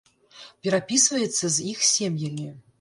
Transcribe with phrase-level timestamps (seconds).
[0.67, 2.53] Перапісваецца з іх сем'ямі.